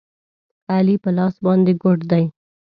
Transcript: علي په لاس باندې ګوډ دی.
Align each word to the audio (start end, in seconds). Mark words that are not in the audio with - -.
علي 0.73 0.95
په 1.03 1.09
لاس 1.17 1.35
باندې 1.45 1.71
ګوډ 1.81 1.99
دی. 2.11 2.25